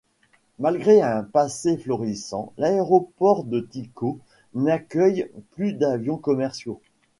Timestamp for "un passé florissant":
1.03-2.53